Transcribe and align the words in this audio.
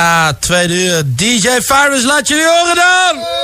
Ja, 0.00 0.32
tweede 0.38 0.74
uur. 0.74 1.02
DJ 1.06 1.48
Virus, 1.60 2.04
laat 2.04 2.28
jullie 2.28 2.46
horen 2.46 2.74
dan! 2.74 3.39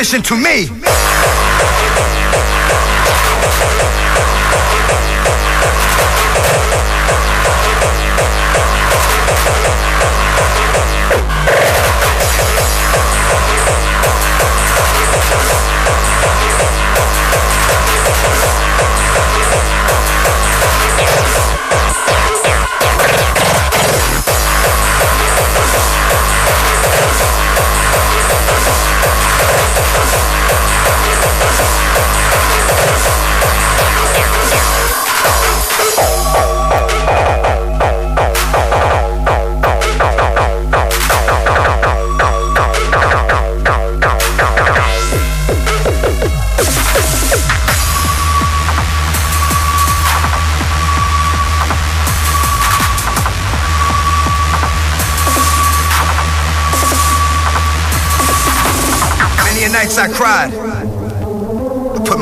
Nutrition 0.00 0.22
to 0.22 0.34
me. 0.34 0.79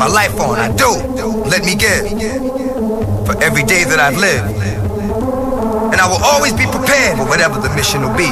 My 0.08 0.14
life 0.14 0.40
on, 0.40 0.58
I 0.58 0.74
do. 0.74 0.90
Let 1.48 1.64
me 1.64 1.74
give 1.74 2.08
for 3.26 3.36
every 3.42 3.62
day 3.62 3.84
that 3.84 3.98
I've 4.00 4.16
lived. 4.16 4.56
And 5.92 6.00
I 6.00 6.08
will 6.08 6.22
always 6.22 6.52
be 6.52 6.64
prepared 6.64 7.18
for 7.18 7.26
whatever 7.26 7.60
the 7.60 7.68
mission 7.74 8.00
will 8.02 8.16
be. 8.16 8.28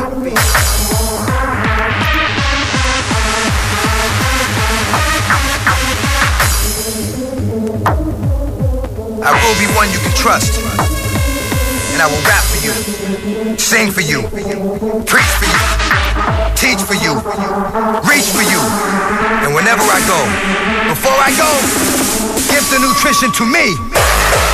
I 9.20 9.32
will 9.42 9.56
be 9.60 9.66
one 9.76 9.90
you 9.92 9.98
can 9.98 10.14
trust. 10.16 10.62
And 11.92 12.02
I 12.02 12.06
will 12.08 12.22
rap 12.28 12.44
for 12.44 12.60
you, 12.60 12.72
sing 13.58 13.90
for 13.90 14.02
you, 14.02 14.22
preach 15.04 15.32
for 15.40 15.48
you, 15.48 15.60
teach 16.54 16.80
for 16.80 16.94
you, 16.94 17.16
reach 18.04 18.28
for 18.32 18.44
you. 18.44 18.60
And 19.44 19.54
whenever 19.54 19.80
I 19.80 20.00
go, 20.06 20.75
before 21.06 21.22
I 21.22 21.30
go, 21.38 21.50
give 22.50 22.68
the 22.70 22.80
nutrition 22.82 23.30
to 23.30 23.46
me. 23.46 24.45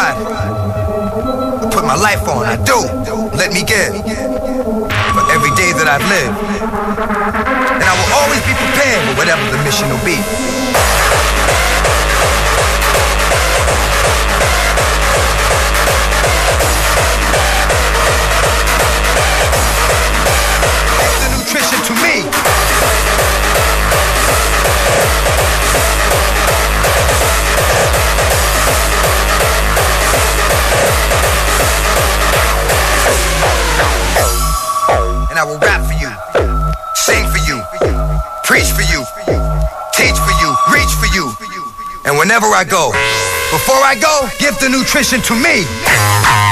I 0.00 1.70
put 1.72 1.84
my 1.84 1.96
life 1.96 2.22
on, 2.28 2.46
I 2.46 2.54
do. 2.62 2.78
Let 3.36 3.52
me 3.52 3.64
give. 3.64 3.90
For 3.90 5.24
every 5.34 5.50
day 5.58 5.74
that 5.74 5.88
I've 5.90 6.06
lived. 6.06 6.38
And 7.74 7.82
I 7.82 7.94
will 7.98 8.12
always 8.14 8.38
be 8.46 8.54
prepared 8.54 9.02
for 9.08 9.14
whatever 9.18 9.42
the 9.50 9.58
mission 9.66 9.90
will 9.90 10.04
be. 10.06 10.22
The 21.18 21.28
nutrition 21.34 21.82
to 21.82 21.94
me. 22.02 22.47
I 35.38 35.44
will 35.44 35.58
rap 35.58 35.86
for 35.86 35.94
you, 35.94 36.10
sing 36.96 37.24
for 37.30 37.38
you, 37.46 37.62
preach 38.42 38.66
for 38.74 38.82
you, 38.82 39.04
teach 39.94 40.18
for 40.18 40.34
you, 40.42 40.56
reach 40.74 40.90
for 40.98 41.06
you. 41.14 41.32
And 42.04 42.18
whenever 42.18 42.46
I 42.46 42.64
go, 42.64 42.90
before 43.52 43.76
I 43.76 43.94
go, 44.00 44.28
give 44.40 44.58
the 44.58 44.68
nutrition 44.68 45.22
to 45.22 45.34
me. 45.36 46.47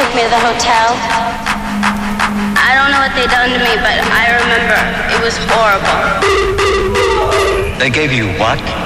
Took 0.00 0.14
me 0.16 0.22
to 0.22 0.30
the 0.30 0.40
hotel. 0.40 0.96
I 2.56 2.72
don't 2.72 2.90
know 2.90 3.00
what 3.04 3.12
they 3.12 3.26
done 3.28 3.50
to 3.52 3.58
me, 3.60 3.76
but 3.84 4.00
I 4.16 4.32
remember 4.40 4.80
it 5.12 5.20
was 5.20 5.36
horrible. 5.52 6.00
They 7.78 7.90
gave 7.90 8.10
you 8.10 8.28
what? 8.40 8.79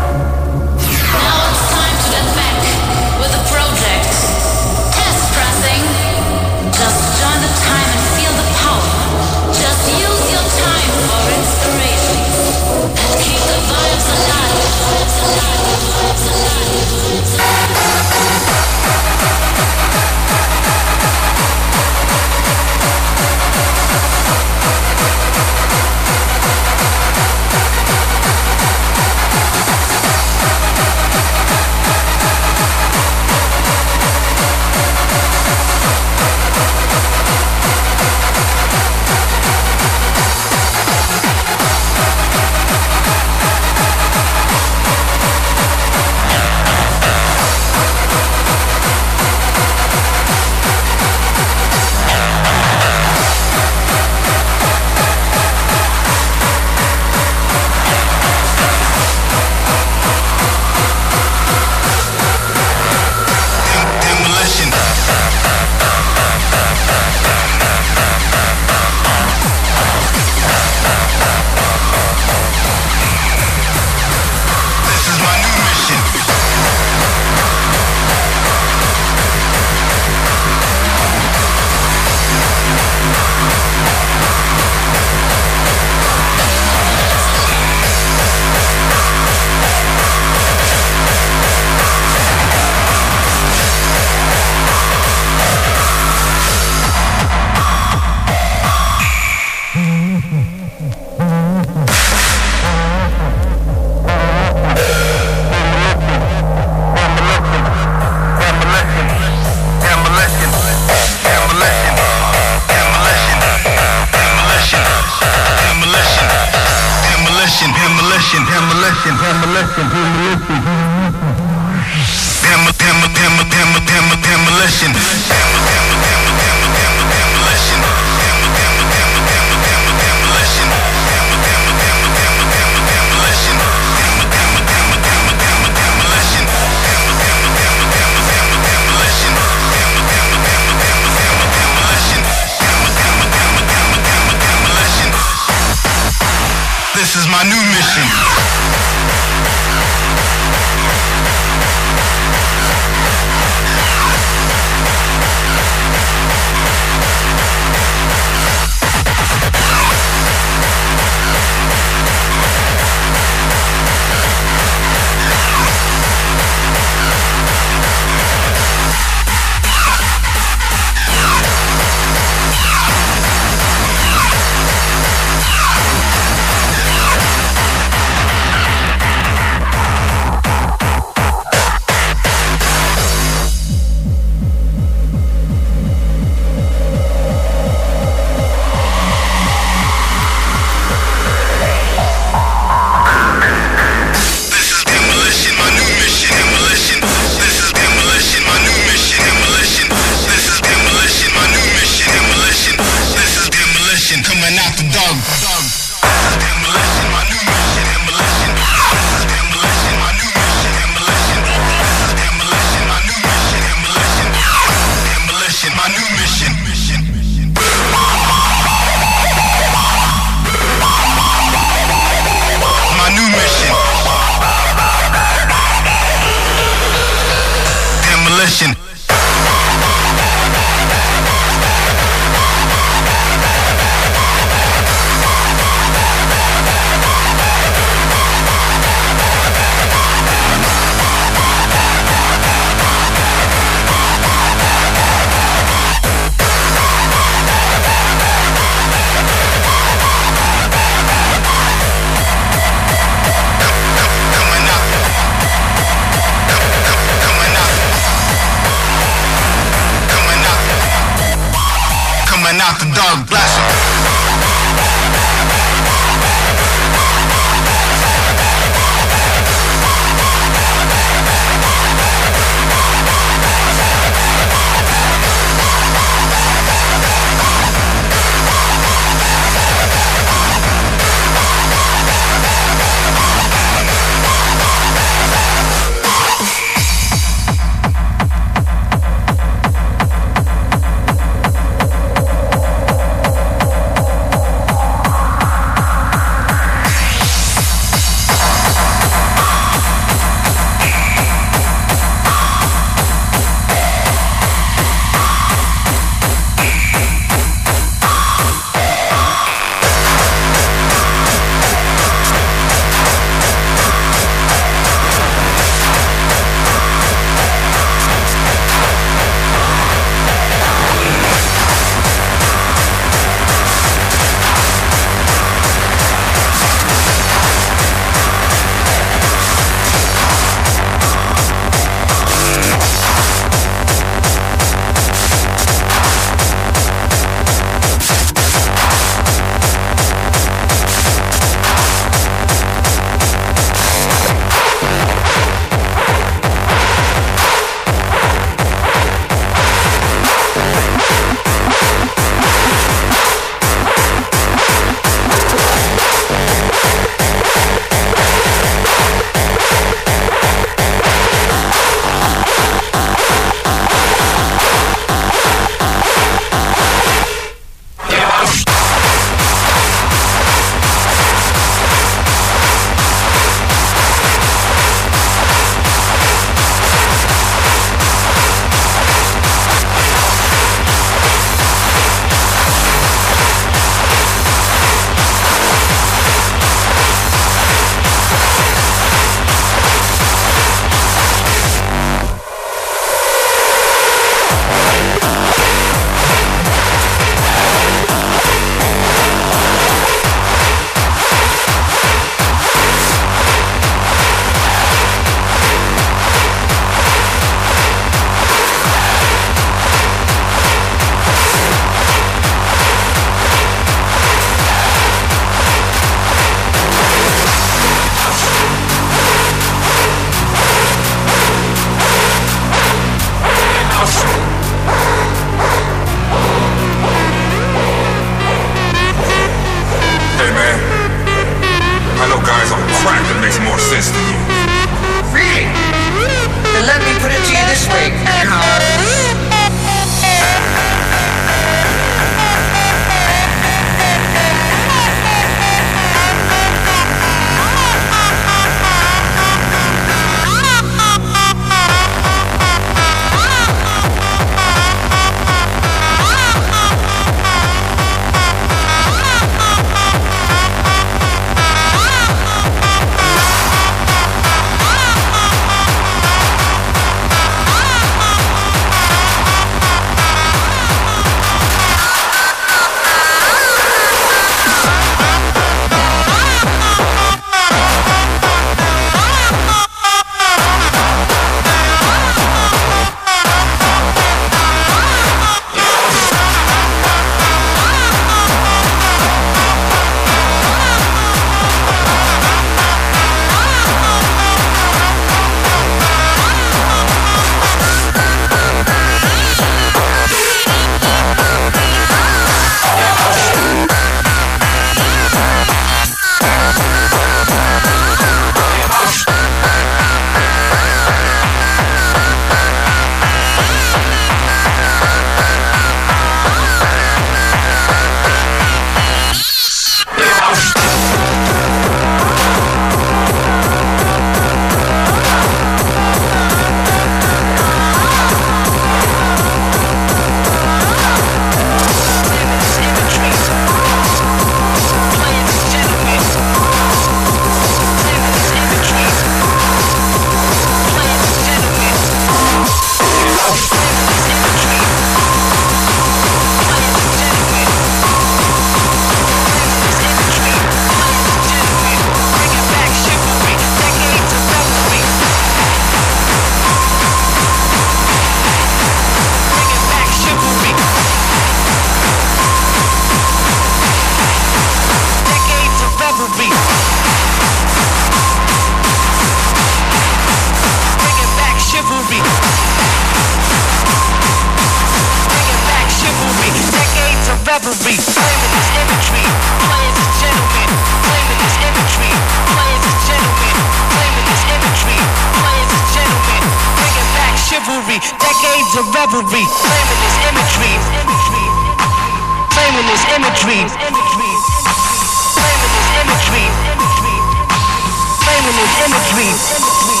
imagery. 599.30 600.00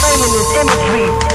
Claiming 0.00 0.32
this 0.32 0.50
imagery. 0.56 1.25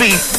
me. 0.00 0.29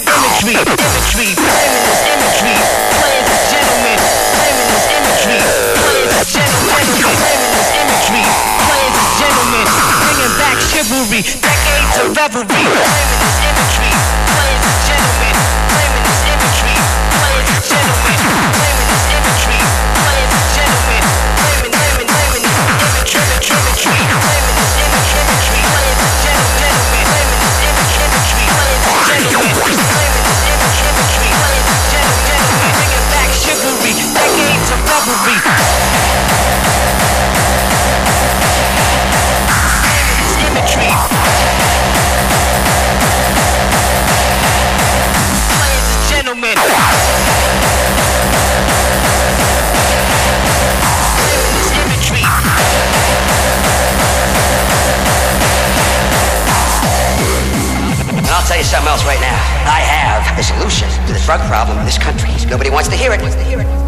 Something 58.71 58.87
else 58.87 59.03
right 59.03 59.19
now. 59.19 59.35
I 59.67 59.83
have 59.83 60.23
a 60.39 60.43
solution 60.43 60.87
to 61.05 61.11
the 61.11 61.19
drug 61.27 61.43
problem 61.51 61.77
in 61.79 61.85
this 61.85 61.99
country. 61.99 62.31
Nobody 62.47 62.69
wants 62.69 62.87
to 62.87 62.95
hear 62.95 63.11
it, 63.11 63.19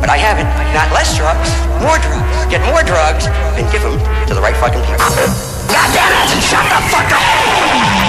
but 0.04 0.12
I 0.12 0.20
have 0.20 0.36
it. 0.44 0.48
Not 0.76 0.92
less 0.92 1.16
drugs, 1.16 1.48
more 1.80 1.96
drugs. 2.04 2.52
Get 2.52 2.60
more 2.68 2.84
drugs 2.84 3.32
and 3.56 3.64
give 3.72 3.82
them 3.82 3.96
to 4.28 4.34
the 4.36 4.42
right 4.44 4.56
fucking 4.60 4.84
people. 4.84 5.08
God 5.72 5.88
damn 5.96 6.12
it! 6.12 6.44
Shut 6.44 6.68
the 6.68 6.80
fuck 6.92 7.08
up! 7.16 8.03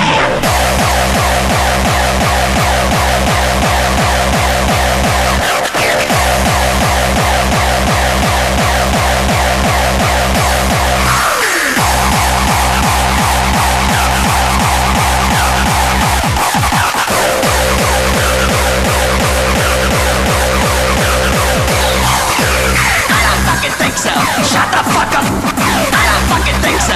So. 24.05 24.13
Shut 24.45 24.69
the 24.69 24.85
fuck 24.93 25.17
up. 25.17 25.25
I 25.25 26.05
don't 26.13 26.27
fucking 26.29 26.59
think 26.61 26.79
so. 26.81 26.93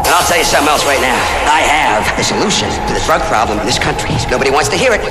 And 0.00 0.14
I'll 0.14 0.26
tell 0.26 0.38
you 0.38 0.44
something 0.44 0.68
else 0.70 0.84
right 0.86 1.00
now. 1.00 1.18
I 1.50 1.60
have 1.66 2.18
a 2.18 2.22
solution 2.22 2.70
to 2.86 2.94
the 2.94 3.02
drug 3.06 3.22
problem 3.22 3.58
in 3.58 3.66
this 3.66 3.78
country. 3.78 4.10
Nobody 4.30 4.50
wants 4.50 4.68
to 4.68 4.76
hear 4.76 4.92
it, 4.92 5.02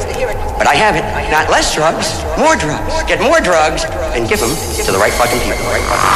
but 0.60 0.68
I 0.68 0.76
have 0.76 1.00
it. 1.00 1.04
Not 1.32 1.50
less 1.50 1.74
drugs, 1.74 2.20
more 2.38 2.56
drugs. 2.60 2.92
Get 3.08 3.22
more 3.24 3.40
drugs 3.40 3.86
and 4.14 4.28
give 4.28 4.40
them 4.44 4.52
to 4.86 4.92
the 4.92 5.00
right 5.00 5.14
fucking 5.14 5.40
people. 5.40 5.64
Right 5.72 5.82
fucking 5.88 6.10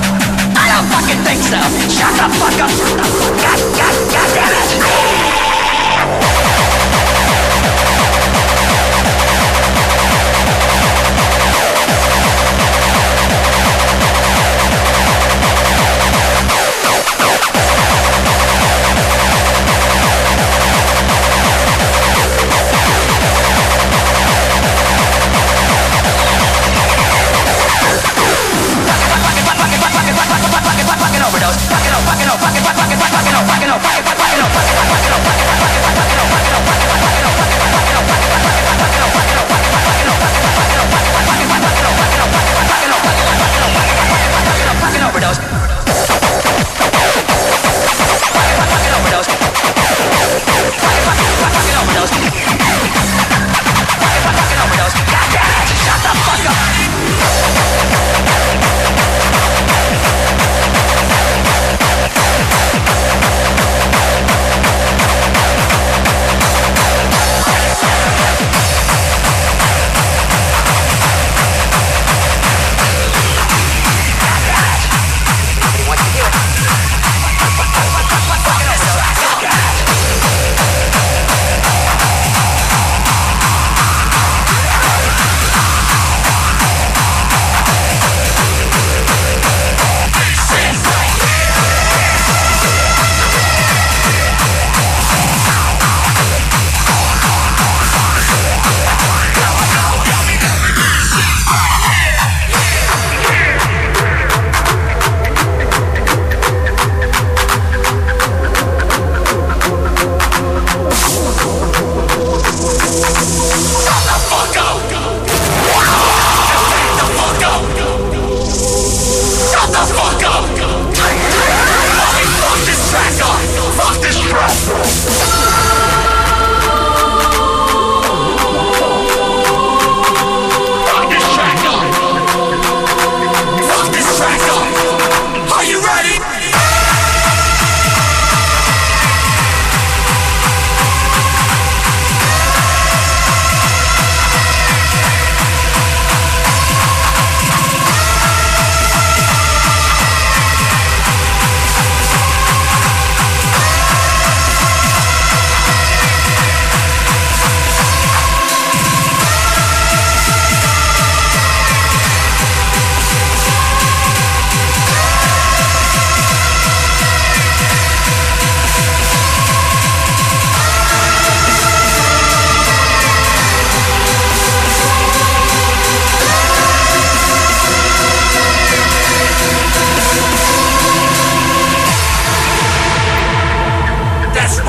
I 0.55 0.72
don't 0.72 0.88
fucking 0.88 1.22
think 1.28 1.41
so. 1.43 1.59
Shut 1.91 2.13
the 2.16 2.28
fuck 2.39 2.59
up. 2.63 2.72
God, 3.43 3.59
God, 3.76 3.95
God 4.11 4.30
damn 4.34 5.41
it. 5.41 5.44
Shut 55.85 56.01
the 56.01 56.09
fuck 56.25 56.45
up! 56.47 57.04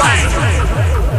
This. 0.06 1.15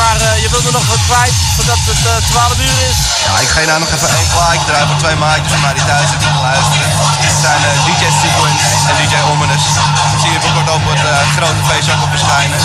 Maar 0.00 0.18
eh, 0.20 0.42
je 0.42 0.48
wilde 0.54 0.70
nog 0.78 0.86
wat 0.92 1.02
kwijt 1.10 1.36
voordat 1.56 1.80
het 1.90 2.02
eh 2.12 2.16
12 2.30 2.58
uur 2.68 2.78
is. 2.90 2.98
Ja, 3.26 3.34
ik 3.44 3.50
ga 3.52 3.58
je 3.62 3.68
nou 3.70 3.80
nog 3.84 3.90
even 3.94 4.10
één 4.18 4.30
plaatje 4.34 4.66
draaien 4.68 4.88
voor 4.90 5.00
twee 5.04 5.18
maatjes 5.24 5.52
van 5.54 5.62
mij 5.64 5.74
die 5.78 5.86
thuis 5.90 6.08
zitten 6.12 6.30
te 6.36 6.42
luisteren. 6.50 6.88
Het 7.26 7.38
zijn 7.46 7.62
eh, 7.68 7.84
DJ 7.86 8.02
Sequence 8.22 8.64
en 8.88 8.94
DJ 9.00 9.14
Ominous. 9.30 9.66
Ik 10.14 10.20
zie 10.22 10.32
je 10.34 10.40
binnenkort 10.44 10.70
op 10.76 10.84
het 10.90 11.02
grote 11.36 11.62
feest 11.68 11.88
ook 11.92 12.02
op 12.06 12.12
verschijnen. 12.16 12.60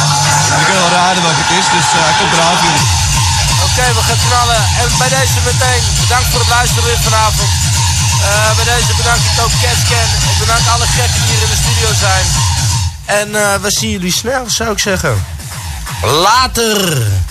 Ik 0.58 0.66
kan 0.68 0.76
wel 0.84 0.92
raden 1.00 1.22
wat 1.28 1.38
het 1.42 1.52
is, 1.60 1.68
dus 1.76 1.88
eh, 1.96 2.00
hij 2.08 2.16
komt 2.20 2.34
eraan 2.36 2.56
voor 2.60 2.68
jullie. 2.70 2.88
Oké, 3.66 3.86
we 3.98 4.02
gaan 4.08 4.22
knallen. 4.28 4.62
En 4.82 4.90
bij 5.02 5.12
deze 5.18 5.40
meteen 5.50 5.84
bedankt 6.04 6.28
voor 6.32 6.42
het 6.46 6.52
luisteren 6.58 6.86
weer 6.90 7.02
vanavond. 7.10 7.52
Eh, 8.30 8.56
bij 8.60 8.68
deze 8.74 8.92
bedank 9.00 9.22
ik 9.30 9.38
ook 9.44 9.54
Cascan. 9.64 10.10
Ik 10.32 10.38
bedank 10.44 10.64
alle 10.74 10.88
gekken 10.98 11.20
die 11.22 11.30
hier 11.32 11.44
in 11.46 11.52
de 11.56 11.60
studio 11.64 11.90
zijn. 12.06 12.26
En 13.06 13.28
eh, 13.44 13.56
we 13.64 13.70
zien 13.80 13.92
jullie 13.96 14.16
snel, 14.22 14.44
zou 14.60 14.70
ik 14.72 14.80
zeggen. 14.80 15.14
Later. 16.04 17.29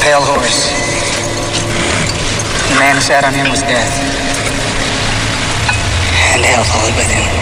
Pale 0.00 0.22
horse. 0.24 0.72
The 2.72 2.78
man 2.80 2.94
who 2.94 3.00
sat 3.02 3.24
on 3.24 3.34
him 3.34 3.50
was 3.50 3.60
death. 3.62 3.92
And 6.34 6.44
hell 6.44 6.64
followed 6.64 6.96
with 6.96 7.10
him. 7.10 7.39